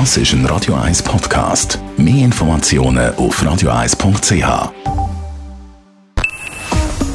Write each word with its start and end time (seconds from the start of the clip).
Das 0.00 0.16
ist 0.16 0.32
ein 0.32 0.44
Radio 0.46 0.74
1 0.74 1.04
Podcast. 1.04 1.78
Mehr 1.96 2.24
Informationen 2.24 3.14
auf 3.14 3.40
radio1.ch. 3.40 4.72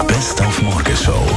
Best 0.08 0.42
auf 0.42 0.62
Morgenshow 0.62 1.28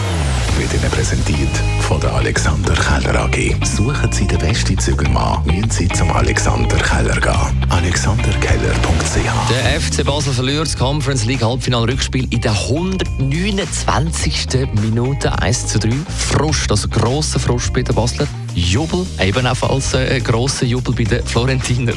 wird 0.56 0.72
Ihnen 0.72 0.88
präsentiert 0.92 1.50
von 1.80 2.00
der 2.00 2.14
Alexander 2.14 2.74
Keller 2.74 3.24
AG. 3.24 3.56
Suchen 3.64 4.12
Sie 4.12 4.28
den 4.28 4.38
besten 4.38 4.78
Zügelmann, 4.78 5.44
müssen 5.44 5.68
Sie 5.68 5.88
zum 5.88 6.12
Alexander 6.12 6.76
Keller 6.76 7.20
gehen. 7.20 7.66
AlexanderKeller.ch 7.70 9.50
Der 9.50 9.80
FC 9.80 10.04
Basel 10.04 10.34
verliert 10.34 10.66
das 10.66 10.76
Conference 10.76 11.24
League 11.24 11.42
Halbfinal-Rückspiel 11.42 12.28
in 12.30 12.40
der 12.40 12.52
129. 12.52 14.46
Minute 14.80 15.36
1 15.42 15.66
zu 15.66 15.80
3. 15.80 15.90
Frust, 16.08 16.70
also 16.70 16.88
grosser 16.88 17.40
Frust 17.40 17.72
bei 17.72 17.82
den 17.82 17.96
Basler. 17.96 18.28
Jubel, 18.54 19.06
eben 19.20 19.46
auch 19.46 19.62
als 19.62 19.94
äh, 19.94 20.20
grosser 20.20 20.66
Jubel 20.66 20.94
bei 20.94 21.04
den 21.04 21.26
Florentiner. 21.26 21.92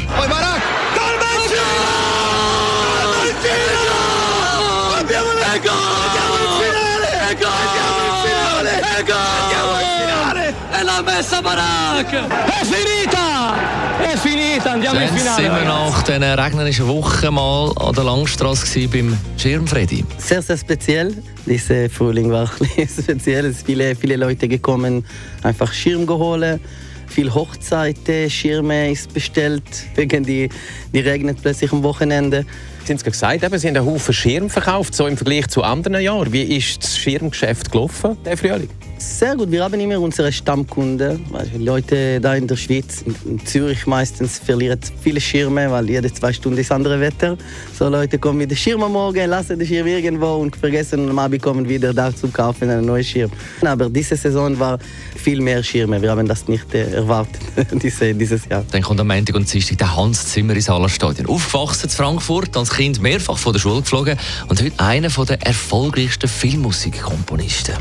Messa 11.04 11.42
Barak! 11.42 12.12
È 12.14 12.66
finita! 12.66 13.56
È 14.02 14.18
finita, 14.18 14.72
andiamo 14.72 15.00
in 15.00 15.08
Dann 15.08 15.18
sind 15.18 15.46
wir 15.46 15.58
finale. 15.58 15.66
nach 15.66 16.04
diesen 16.04 16.24
regnerischen 16.24 16.88
Wochen 16.88 17.34
mal 17.34 17.72
an 17.78 17.94
der 17.94 18.04
Langstrasse 18.04 18.66
gewesen 18.66 18.90
beim 18.92 19.18
Schirmfredi. 19.38 20.04
sehr, 20.18 20.42
sehr 20.42 20.58
speziell. 20.58 21.16
Dieser 21.46 21.90
Frühling 21.90 22.32
war 22.32 22.48
speziell. 23.02 23.46
Es 23.46 23.58
sind 23.58 23.66
viele, 23.66 23.96
viele 23.96 24.16
Leute 24.16 24.48
gekommen, 24.48 25.06
einfach 25.44 25.72
Schirm 25.74 26.06
geholt. 26.06 26.60
Viel 27.08 27.34
Hochzeiten, 27.34 28.30
Schirme 28.30 28.92
ist 28.92 29.14
bestellt, 29.14 29.64
wegen 29.96 30.24
die, 30.24 30.50
die 30.94 31.00
regnet 31.00 31.42
plötzlich 31.42 31.72
am 31.72 31.84
Wochenende. 31.84 32.46
Sie 32.84 32.92
haben 32.92 32.98
es 32.98 33.04
gesagt, 33.04 33.44
eben, 33.44 33.58
Sie 33.58 33.68
haben 33.68 33.78
einen 33.78 33.86
Haufen 33.86 34.14
Schirm 34.14 34.50
verkauft, 34.50 34.94
so 34.96 35.08
im 35.08 35.16
Vergleich 35.16 35.48
zu 35.48 35.64
anderen 35.64 36.02
Jahren. 36.02 36.32
Wie 36.34 36.44
ist 36.44 36.84
das 36.84 36.98
Schirmgeschäft 36.98 37.72
gelaufen, 37.72 38.18
der 38.26 38.38
Frühling? 38.38 38.70
Sehr 39.08 39.36
gut, 39.36 39.50
wir 39.52 39.64
haben 39.64 39.80
immer 39.80 40.00
unsere 40.02 40.32
Stammkunden. 40.32 41.24
Weil 41.30 41.48
die 41.48 41.64
Leute 41.64 42.20
da 42.20 42.34
in 42.36 42.48
der 42.48 42.58
Schweiz, 42.58 43.04
in, 43.04 43.16
in 43.24 43.46
Zürich 43.46 43.86
meistens, 43.86 44.40
verlieren 44.40 44.80
viele 45.02 45.22
Schirme, 45.22 45.72
weil 45.72 45.90
jede 45.90 46.12
zwei 46.12 46.34
Stunden 46.34 46.60
ist 46.60 46.72
andere 46.72 47.00
Wetter. 47.00 47.38
So 47.78 47.88
Leute 47.88 48.18
kommen 48.18 48.40
mit 48.40 48.52
dem 48.52 48.58
Schirm 48.58 48.84
am 48.84 48.92
Morgen, 48.92 49.30
lassen 49.30 49.58
den 49.60 49.68
Schirm 49.68 49.88
irgendwo 49.88 50.36
und 50.36 50.56
vergessen 50.56 51.02
und 51.02 51.12
am 51.12 51.20
Abend 51.20 51.42
kommen 51.42 51.70
wieder 51.70 51.94
da 51.94 52.14
zum 52.14 52.34
Kaufen 52.34 52.70
einen 52.70 52.86
neuen 52.86 53.04
Schirm. 53.04 53.32
Aber 53.62 53.90
diese 53.90 54.18
Saison 54.18 54.60
war 54.60 54.80
viel 55.16 55.40
mehr 55.40 55.64
Schirme. 55.64 56.02
Wir 56.02 56.12
haben 56.12 56.28
das 56.28 56.48
nicht 56.48 56.74
äh, 56.74 56.92
erwartet 56.92 57.42
diese, 57.84 58.14
dieses 58.14 58.46
Jahr. 58.50 58.66
Dann 58.72 58.82
kommt 58.82 59.00
am 59.00 59.08
Montag 59.08 59.36
und 59.36 59.52
Dienstag 59.52 59.78
der 59.78 59.96
Hans 59.96 60.34
Zimmer 60.34 60.56
ins 60.56 60.68
Hallerstadion. 60.68 61.28
Aufgewachsen 61.28 61.86
in 61.86 61.90
Frankfurt, 61.92 62.58
als 62.58 62.72
Kind 62.72 63.02
mehrfach 63.02 63.38
von 63.38 63.54
der 63.54 63.60
Schule 63.60 63.82
geflogen 63.82 64.18
und 64.50 64.62
heute 64.62 64.80
einer 64.80 65.10
der 65.10 65.42
erfolgreichsten 65.44 66.28
Filmmusikkomponisten. 66.28 67.76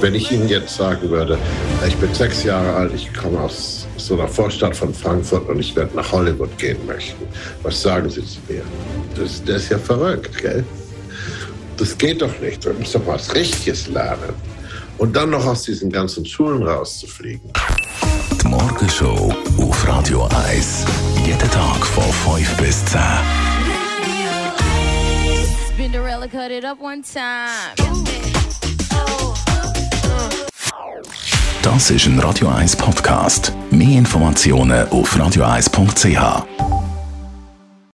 Wenn 0.00 0.14
ich 0.14 0.32
Ihnen 0.32 0.48
jetzt 0.48 0.76
sagen 0.76 1.10
würde, 1.10 1.38
ich 1.86 1.94
bin 1.96 2.12
sechs 2.14 2.42
Jahre 2.42 2.72
alt, 2.74 2.92
ich 2.94 3.12
komme 3.12 3.38
aus 3.38 3.86
so 3.98 4.14
einer 4.14 4.28
Vorstadt 4.28 4.74
von 4.74 4.94
Frankfurt 4.94 5.46
und 5.48 5.60
ich 5.60 5.76
werde 5.76 5.94
nach 5.94 6.10
Hollywood 6.10 6.56
gehen 6.56 6.78
möchten, 6.86 7.28
was 7.62 7.82
sagen 7.82 8.08
Sie 8.08 8.24
zu 8.24 8.38
mir? 8.48 8.62
Das, 9.14 9.44
das 9.44 9.64
ist 9.64 9.70
ja 9.70 9.78
verrückt, 9.78 10.38
gell? 10.38 10.64
Das 11.76 11.96
geht 11.96 12.22
doch 12.22 12.38
nicht. 12.40 12.64
Wir 12.64 12.72
müssen 12.72 13.04
doch 13.04 13.14
was 13.14 13.34
Richtiges 13.34 13.88
lernen. 13.88 14.34
Und 14.98 15.14
dann 15.14 15.30
noch 15.30 15.46
aus 15.46 15.62
diesen 15.62 15.90
ganzen 15.90 16.24
Schulen 16.24 16.62
rauszufliegen. 16.62 17.50
Die 18.42 18.48
Morgenshow 18.48 19.32
auf 19.58 19.88
Radio 19.88 20.28
1. 20.48 20.84
Jeden 21.24 21.50
Tag 21.50 21.84
von 21.86 22.36
5 22.36 22.56
bis 22.56 22.84
10. 22.86 23.00
Spinderella 25.68 26.26
cut 26.26 26.50
it 26.50 26.64
up 26.64 26.80
one 26.80 27.02
time. 27.02 27.48
Das 31.62 31.90
ist 31.90 32.06
ein 32.06 32.18
Radio 32.20 32.48
1 32.48 32.76
Podcast. 32.76 33.52
Mehr 33.70 33.98
Informationen 33.98 34.88
auf 34.88 35.14
radio1.ch. 35.16 36.79